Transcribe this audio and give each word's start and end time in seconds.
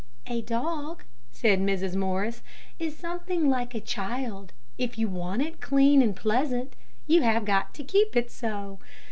"A 0.25 0.41
dog," 0.41 1.03
said 1.31 1.59
Mrs. 1.59 1.95
Morris, 1.95 2.41
"is 2.79 2.97
something 2.97 3.51
like 3.51 3.75
a 3.75 3.79
child. 3.79 4.51
If 4.79 4.97
you 4.97 5.07
want 5.07 5.43
it 5.43 5.61
clean 5.61 6.01
and 6.01 6.15
pleasant, 6.15 6.75
you 7.05 7.21
have 7.21 7.45
got 7.45 7.75
to 7.75 7.83
keep 7.83 8.15
it 8.15 8.31
so. 8.31 8.79